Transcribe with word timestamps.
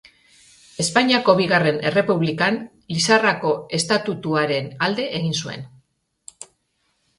Espainiako 0.83 1.35
Bigarren 1.39 1.77
Errepublikan, 1.89 2.57
Lizarrako 2.97 3.53
estatutuaren 3.81 4.75
alde 4.89 5.09
egin 5.21 5.39
zuen. 5.45 5.71